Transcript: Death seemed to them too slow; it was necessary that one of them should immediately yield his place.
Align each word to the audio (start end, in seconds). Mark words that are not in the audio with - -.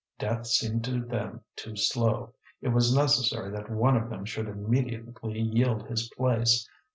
Death 0.17 0.47
seemed 0.47 0.83
to 0.85 0.99
them 1.05 1.41
too 1.55 1.75
slow; 1.75 2.33
it 2.59 2.69
was 2.69 2.95
necessary 2.95 3.51
that 3.51 3.69
one 3.69 3.95
of 3.95 4.09
them 4.09 4.25
should 4.25 4.47
immediately 4.47 5.39
yield 5.39 5.87
his 5.87 6.09
place. 6.17 6.67